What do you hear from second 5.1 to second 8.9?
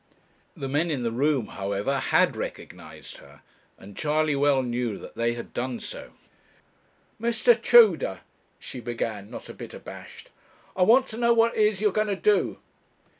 they had done so. 'Mr. Tudor,' she